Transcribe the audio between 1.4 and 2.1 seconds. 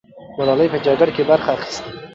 اخیستې.